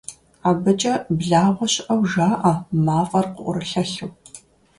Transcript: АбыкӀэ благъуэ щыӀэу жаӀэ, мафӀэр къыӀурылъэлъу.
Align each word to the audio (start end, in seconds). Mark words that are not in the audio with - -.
АбыкӀэ 0.49 0.93
благъуэ 1.17 1.67
щыӀэу 1.73 2.01
жаӀэ, 2.11 2.53
мафӀэр 2.85 3.25
къыӀурылъэлъу. 3.33 4.11